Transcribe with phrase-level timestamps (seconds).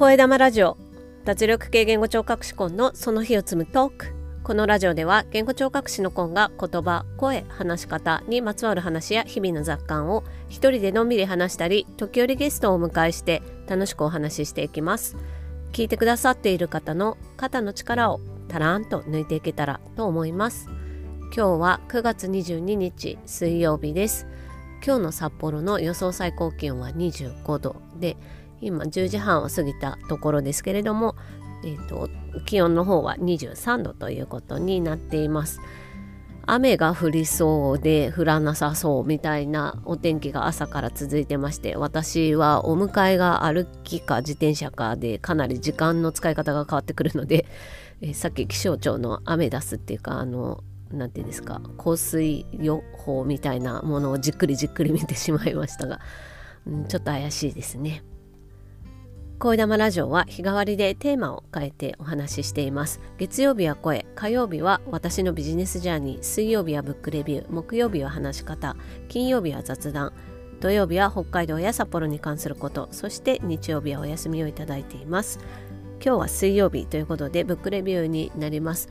[0.00, 0.78] 声玉ラジオ。
[1.26, 4.06] 脱力系言語聴覚士コンのその日を積むトーク。
[4.42, 15.18] このラジオでは言語聴覚士のコンが言葉声話し方にまつわる話や日々の雑感を一人でのんびり話したり時折ゲストをお迎えして楽しくお話ししていきます。
[15.72, 20.70] 聞いてくださっている方の肩の力をたらんと抜いていけたらと思います。
[21.24, 24.26] 今日は9月22日水曜日です。
[24.82, 28.16] 今日の札幌の予想最高気温は25度で
[28.60, 31.16] 今10時半を過ぎたところですけれども、
[31.64, 32.08] えーと、
[32.46, 35.60] 気温の方は23度ということになっています
[36.46, 47.46] 雨が降りそうで降らなさそうみたいなお天気が朝から続いてまして私はお迎えが歩きか自転車かでかなり時間の使い方が変わってくるので、
[48.00, 56.00] えー、さっき気象庁のアメダスっていうかあの何て言うんですか降水予報みたいなものをじっくりじっくり見てしまいましたが、
[56.66, 58.02] うん、ちょっと怪しいですね。
[59.40, 63.00] 声玉ラジオは日替わりでテーマを変えてお話ししています。
[63.16, 68.76] 月曜日は声、火曜日は私のビジネスジャーニー、水曜日はブックレビュー、木曜日は話し方、
[69.08, 70.12] 金曜日は雑談、
[70.60, 75.38] 土曜日は北海道や札幌に関すること、そして日曜日はお休みをいただいています。
[76.04, 78.90] 今日は水曜日ということでブックレビューになります。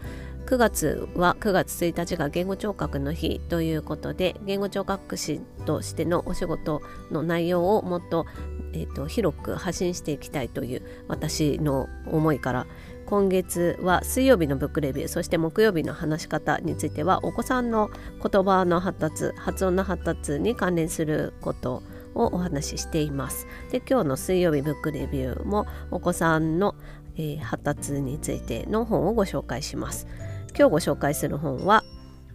[0.50, 8.26] 9月は9月1日が言語聴覚の日ということで言語聴覚士としてのお仕事の内容をもっと,、
[8.74, 12.68] えーと、広く発信していきたいという私の思いから
[13.06, 17.90] 今月は水曜日のブックレビューそして木曜日の話し方についてはお子さんの
[18.22, 21.82] 言葉の発達発音の発達に関連すること
[22.14, 23.48] をお話ししています。
[23.72, 26.76] で今日の水曜日ブックレビューもお子さんの、
[27.16, 30.08] えー、発達についての本をご紹介します。
[30.56, 31.84] 今日ご紹介する本は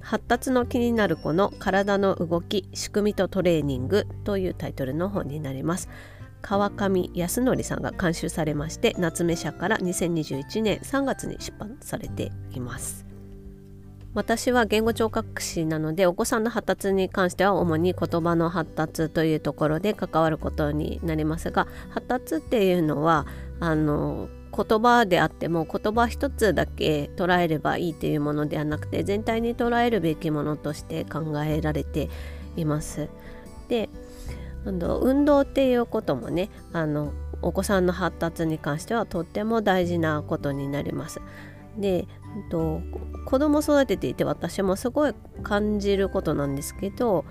[0.01, 5.89] 発達の気になる子の体の動き仕組みとトレーニングというタイトルの本になります
[6.45, 13.07] 川上康則さんが監修されまして夏目社から2021年3月に出版されています
[14.13, 23.27] 私は言語聴覚士なのでお子さんの発達に関しては主に言葉の発達というところで関わることになりますが発達っていうのは
[23.59, 32.11] あの言葉であっても言葉一つだけ捉えればいいというものではなくて全体に捉えるべきものとして考えられて
[32.57, 33.09] います。
[33.69, 33.89] で
[34.65, 41.21] 運動っていうこともねあのお子さんの発達に関してはとっても大事なことになります。
[41.79, 42.07] で
[42.51, 42.81] と
[43.27, 47.25] 子供育てていて私もすごい感じることなんですけど、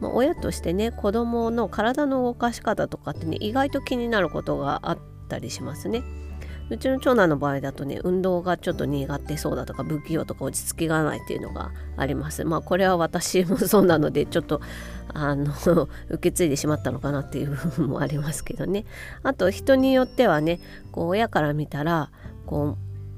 [0.00, 6.02] ま、親としてね子供の体の動かし方とかってね意外と気になることがあったりしますね。
[6.70, 14.60] うちの長男の場合だとね運動がちょっと苦手そうだとか不器用とか落ち着きがないっていうのがありますまあこれは私もそうなのでちょっと
[15.14, 15.52] あの
[16.10, 18.84] 受け継いでしまったのかなっていう部分もありますけどね
[19.22, 20.60] あと人によってはね
[20.92, 22.10] こう親から見たら
[22.46, 22.76] こ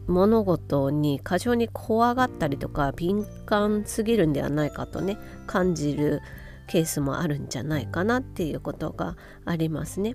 [0.08, 6.20] う物事に過剰に怖がったりとか敏感すぎるんではないかとね感じる
[6.68, 10.14] ケースもあるんじゃないかなっていうことがありますね。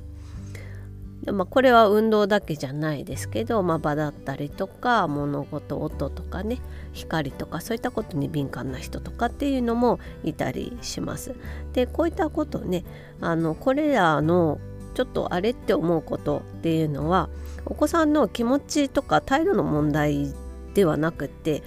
[1.31, 6.59] まあ、これは運動だけじゃないですけど、まあ、場だったりとか物事音とかね
[6.94, 11.35] 光とかそういったことに敏感な人とかっていうのもいたりします。
[11.74, 12.84] でこういったことね
[13.22, 14.59] あのこれらの
[14.94, 17.30] ちょっとあれって思うことっていうのは
[17.66, 20.34] お子さんの気持ちとか態度の問題
[20.74, 21.64] ではなくて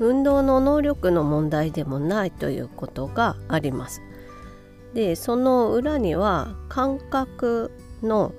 [0.00, 4.02] 運動の能力の問題でもないということがあります。
[4.94, 7.70] でその裏には感覚
[8.02, 8.32] の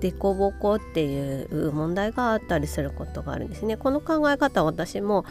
[0.00, 3.76] 凸凹っていう問題があったりすることがあるんですね。
[3.76, 5.24] この考え方私も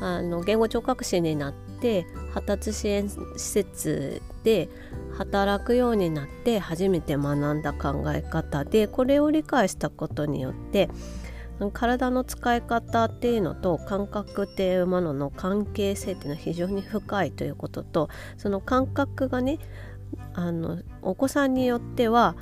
[0.00, 4.68] あの言語聴覚士になって発達支援施設で
[5.16, 10.88] 働くようになって初めて学んだ考え方でこれを理解したことによって
[11.74, 18.08] 体の使い方っていうのと感覚っていうものの関係性っていうのは非常に深いということと
[18.38, 19.58] その感覚がね
[20.32, 22.34] あのお子さんによっては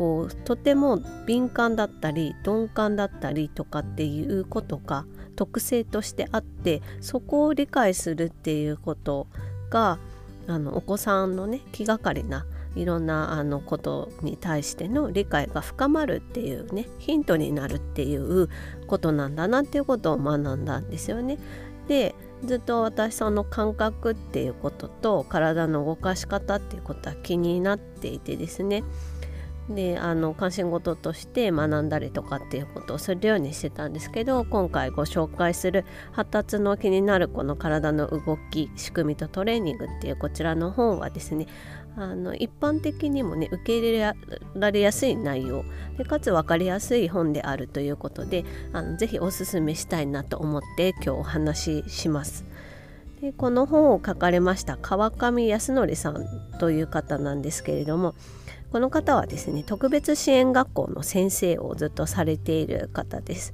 [0.00, 5.04] こうとても敏感だったり鈍感だったりとかっていうことが
[5.36, 9.26] 特性としてあってそこを理解するっていうこと
[9.68, 9.98] が
[10.46, 18.48] あのお子さんのね気がかりないろんなあのことに対しての理解が深まるっていうねヒントになるっていう
[18.86, 21.36] ことなんだなっていうことを学んだんですよね。
[21.88, 28.82] でずっと私その感覚っていうことと体の動かし方っていうことは気になっていてですね
[29.74, 41.46] であの関心事として学んだりとかっていうことをするようにしてたんですけど今回ご紹介する発達の気になるこの体の動き仕組みとトレーニングっていうこちらの本はですね
[41.96, 44.14] あの一般的にもね受け入れ
[44.54, 45.64] られやすい内容
[45.98, 52.44] でかつ分かりやすい本であるということであのぜひおすすめしたいなと思って今日お話しします。
[53.20, 56.26] でこの本を書かれました川上康則さん
[56.58, 58.14] という方なんですけれども
[58.70, 63.52] この方はですね特別支援学校の先生をずっとされている方です。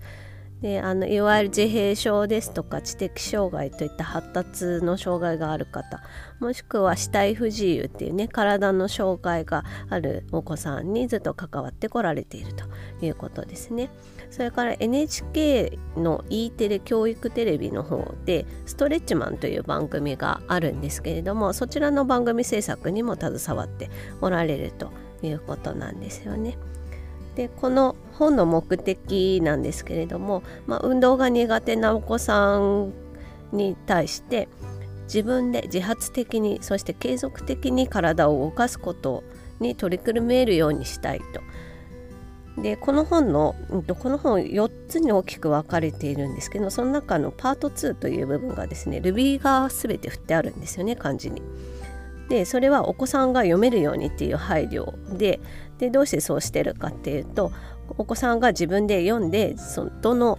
[0.60, 6.02] であのいわゆる自閉症ですとか知的障害といった発達の障害がある方
[6.40, 12.64] もしくは死体不自由っていうね体の障害があるお子さんにずっと関わってこられていると
[13.04, 13.90] いうことですね。
[14.30, 23.88] それから NHK の E テレ教育テレビの方で「ストレッチマン」という番組があるんですけれどもそちらの番組制作にも携わって
[24.20, 24.90] おられると
[25.22, 26.56] いうことなんですよね。
[27.34, 32.92] でこの本の目的なんですけれども、まあ、運動が苦手なお子さん
[33.52, 34.48] に対して
[35.04, 39.22] 自分で自発的にそして継続的に体を動かすこと
[39.60, 41.40] に取り組めるようにしたいと。
[42.62, 43.54] でこの本の
[44.02, 51.42] この本4つに大きく分かれているんですけどその中のパート2という部分がですね Ruby が全て振ってあるんですよね漢字に。
[52.28, 55.40] でそれはお子さんが読めるようにっていう配慮で
[55.78, 57.52] でどうしてそうしてるかっていうと
[57.98, 60.38] お子さんが自分で読んでそのどの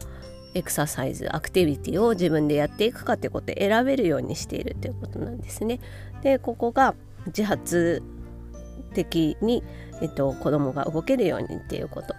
[0.53, 5.79] エクササイズアクティビティを自分でやっていくかってことを選べるようにしているということなんですね。
[6.23, 6.95] でここが
[7.27, 8.01] 自発
[8.93, 9.63] 的に、
[10.01, 12.15] えっと、子供が動けるようにっていうこと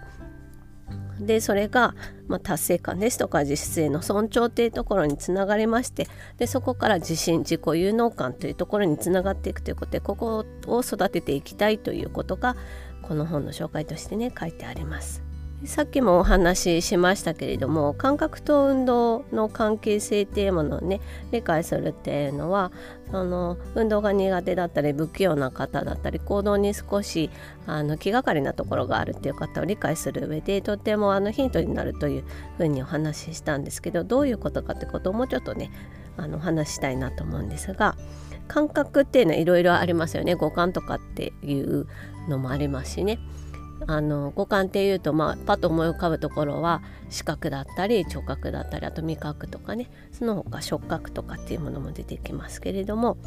[1.19, 1.95] でそれが、
[2.27, 6.07] まあ、達成感ですとか実質への尊重というところにつながりまして
[6.37, 12.55] でそこから自信自己有能感というところにつながっていくということでここを育てていきたいということが
[13.01, 15.28] この本の紹介としてね書いてあります。
[15.65, 21.01] さっきもお話ししましたけれども感覚と運動の関係性っていうものをね
[21.31, 22.71] 理解するっていうのは
[23.11, 27.29] その運動が苦手だったり不器用な方だったり行動に少し
[27.67, 32.23] あの気がかりなところがあるっていう方を理解する上でとてもあのヒントになるという
[32.57, 35.71] ふうにお話ししたんですけどどういうことかってことをもうちょっとね
[36.15, 37.97] あの話したいなと思うんですが
[38.47, 41.85] 感覚っていうのはいろいろありますよね五感とかっていう
[42.29, 43.19] のもありますしね。
[43.87, 53.17] あの五感っていうと、まあ、パッと思い浮かぶところは視覚だったり聴覚だったりあと味覚とかねその他触覚とかっていうものも出てきますけれども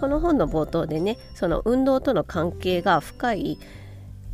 [0.00, 3.58] この本の冒頭でねその運動との関係が深い、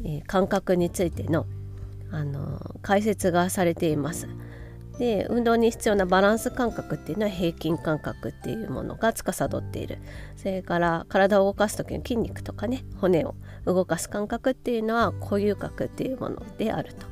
[0.04, 1.46] えー、感覚についての
[2.10, 4.28] あの解説がされています。
[4.98, 9.98] で運動に必要なバランス感覚っていうのは平均感覚っていうものが司っている。
[10.36, 17.06] それから体を動かす時の筋肉とかね骨を動かす感覚っていうのは固有覚っていうものであると。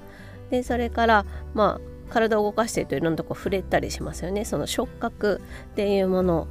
[0.51, 4.45] でそれからまあ体を動かしているといろんなとこ触れたりしますよね。
[4.45, 5.41] その触覚
[5.73, 6.49] っていうもの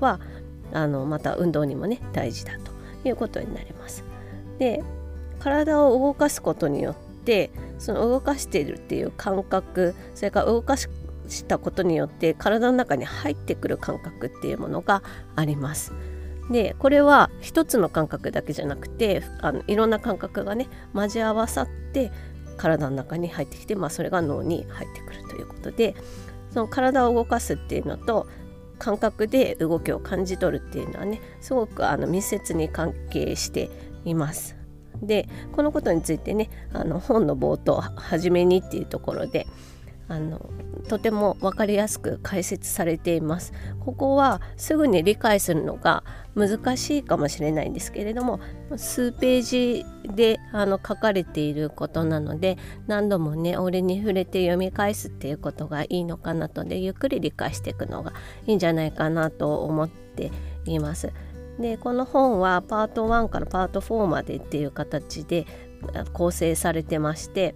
[0.00, 0.20] は
[0.72, 4.04] あのまた運動にもね大事だということになります。
[4.58, 4.82] で
[5.38, 7.07] 体を動かすことによって
[7.78, 10.88] その動かしているっていう感覚それから動かし
[11.46, 15.02] たことによって体の中に入ってくる感覚っていうものが
[15.36, 15.92] あります。
[16.50, 22.10] でこれは一つの感覚だけじゃなくてあのいろんな感覚がね交わさって
[22.56, 25.94] 体の中に入ってきて、まあ、それが脳に入ってくるということで
[26.50, 28.26] その体を動かすっていうのと
[28.78, 33.70] 感覚で動きを感じ取るっていうのはねすごくあの密接に関係して
[34.04, 34.57] います。
[35.02, 39.46] でこのことについてねあの本の冒頭「はじめに」っていうところで
[40.08, 40.50] あの
[40.88, 43.52] とても分かりやすく解説されています。
[43.80, 46.02] ここはすぐに理解するのが
[46.34, 48.40] 難しいかもしれないんですけれども
[48.76, 49.84] 数ページ
[50.14, 52.56] であの書かれていることなので
[52.86, 58.12] 何度もね俺に触れて読み返すっていうことがいいのかなとでゆっくり理解していくのが
[58.46, 60.30] いいんじゃないかなと思って
[60.64, 61.12] います。
[61.58, 65.46] でこの本はパート1からパート4までっていう形で
[66.12, 67.54] 構成されてまして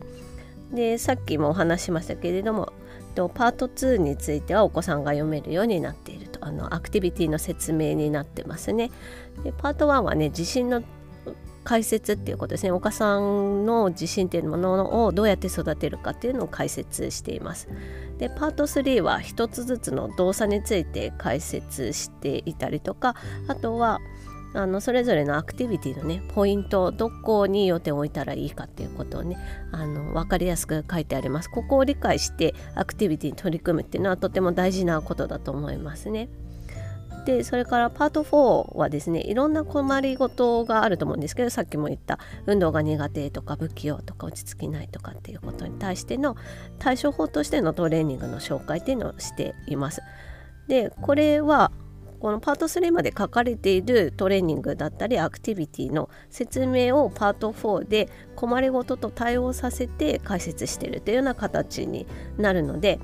[0.73, 2.73] でさっきもお話しましたけれども
[3.15, 8.91] パート2についてはお子さんが読めるようになっているとあのアクティビティの説明になってますね。
[9.45, 10.83] でパート1はね地震の
[11.63, 17.69] 解説っていうことですねお母さんの自信っていうものをどうやって育てるかっていうのを解説しています。
[18.23, 23.17] でパート3は一つずつの動作について解説していたりとか
[23.49, 23.99] あとは
[24.55, 29.37] あのそれぞれのアクティビティのねポイントどこに予定を置いたらいいかっていうことをね
[29.73, 31.51] あの分かりやすく書いてあります。
[31.51, 36.29] ここを理解してアクティビティに取り組むっていうのはとても大事なことだと思いますね。
[37.25, 46.37] でそれからパート4はですねいろんな困りごとがあると思うんですけどさっきも言った運動が苦手とか不器用とか落ち着きないとかっていうことに対しての
[46.79, 50.03] 対処法としてのトレーニングの紹介っていうのをしています。
[50.69, 51.71] でこれは
[52.23, 62.07] このパート3まで書かれているトレーニングだったりアクティビティの説明をパート4で困りごとと対応させて解説しているというような形に
[62.39, 63.01] なるので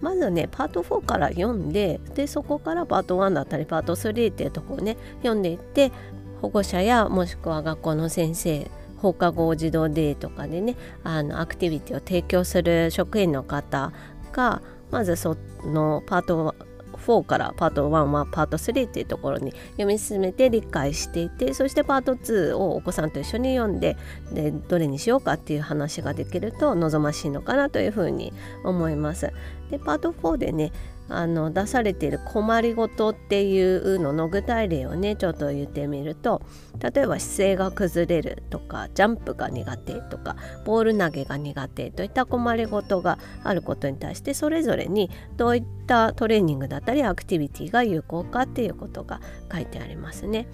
[0.00, 5.92] まずねパート4から読んででそこからパート1だったりパート3っていうとこをね読んでいって
[6.40, 13.92] 保護者やもしくは学校の先生放課後児童デーとかでねあのアクティビティを提供する職員の方
[14.32, 16.54] がまずそのパート
[17.00, 23.96] 4からパート1はパート3っていうところに読み進めて理解していてそしてパート2をお子さんと一緒に読んで
[24.32, 28.32] でどれにしようかっていう話ができると望ましいのかなというふうに
[28.64, 29.32] 思います。
[29.70, 30.72] でパート4でね
[31.12, 36.40] あの出されている困りごとっていうのの具体例をねちょっと言ってみると
[36.78, 49.20] 例えば姿勢が崩れるとかジャンプが苦手とかボール投げが苦手といった困りごとがあることに対してそれぞれにどういったトレーニングだったりアクティビティが有効かっていうことが
[49.52, 50.46] 書いてありますね。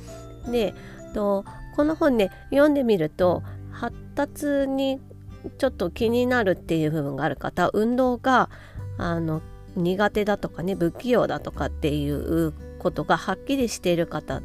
[0.51, 0.75] で
[1.13, 1.45] と
[1.77, 5.01] この本ね読んでみると発達に
[5.59, 8.49] ちょっと気になるっていう部分がある方運動が
[8.97, 9.43] あの
[9.76, 14.42] 苦手だとかね不器用だとかっていうことがはっきりしている方っ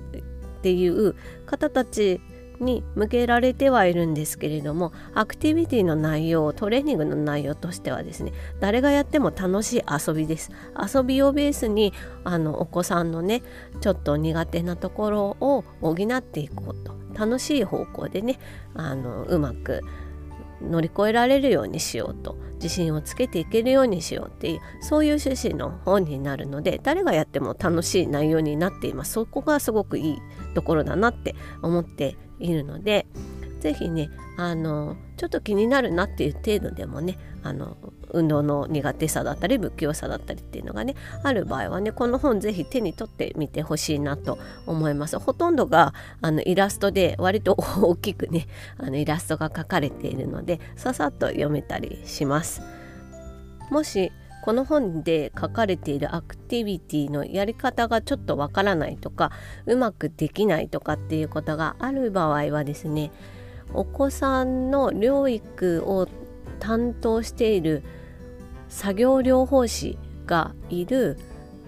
[0.61, 2.21] ていう方たち
[2.59, 10.51] に向けられてはいるんですけれどもアクティビティの内容トレーニングの内容としてはですね誰がやっても楽しい遊びです。
[10.77, 13.41] 遊びをベースにあのお子さんのね
[13.81, 17.01] ちょっと苦手なところを補っていこうと。
[17.13, 18.39] 楽しい方向でね
[18.73, 19.81] あのうまく
[20.61, 29.13] 乗り越えられるようにしようと自信をつけていけるようにしようっていうそういう趣旨の本になるので誰がやっても楽しい内容になっています。
[29.13, 30.21] そこがすごくいい
[30.53, 33.07] ところだなって思っているので
[33.59, 37.77] 是非ねあのちょっと気になるなっていう程度でもねあの
[38.13, 45.17] 運動の苦手さだったり不器用さだったりっていうのがねある場合はねこの本是非手に取ってみてほしいなと思います。
[45.19, 52.61] ほとんどがあのイラストで割と大きくねあのイラストが描かれているのでささっと読めたりします。
[53.69, 59.31] もしこの本で書かれているアクティビティのやり方がちょっとわからないとか
[59.67, 63.11] うまくできないとかっていうことがある場合はですね
[63.73, 66.07] お子さんの療育を
[66.59, 67.83] 担当している
[68.71, 71.17] 作業療法士がいる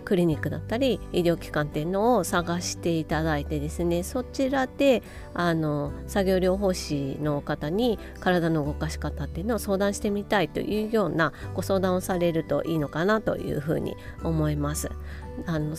[0.05, 5.01] クリニックだったり医療機関っていうのを探していただいてですねそちらで
[5.33, 14.89] あの作業療法士の方に体の動かし方っていうのを相談してみたいというようなご相談をされるといいのかなというふうに思います。
[15.45, 15.75] あの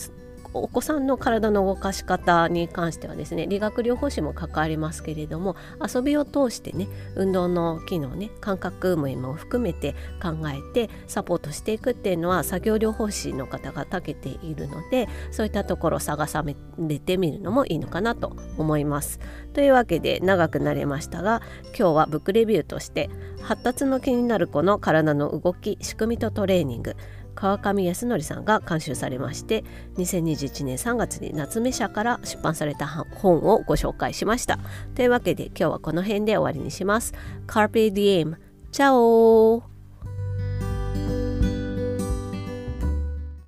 [0.61, 16.43] お子さんの体の動かし方に関してはですね理学療法士も関わりますけれども遊びを通してね運動の機能ね感覚面も含めて考えてサポートしていくっていうのは作業療法士の方が長けているのでそういったところを探さ
[16.77, 19.19] れてみるのもいいのかなと思います。
[19.53, 23.09] というわけで長くなりましたが今日はブックレビューとして
[23.41, 26.95] 発達の気になる子の体の動き仕組みとトレーニング
[27.35, 29.63] 川上康則さんが監修されまして
[29.97, 34.59] 2021年3月に夏目社から出版された本をご紹介しました。
[34.95, 37.13] というわけで今日はこの辺で終わりにします。
[37.47, 38.37] Carpe Diem
[38.71, 39.74] チャオ